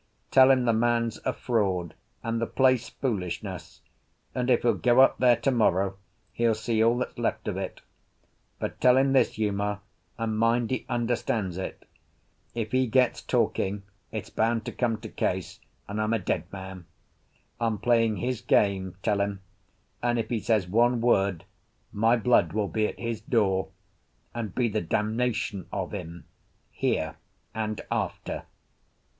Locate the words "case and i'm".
15.07-16.13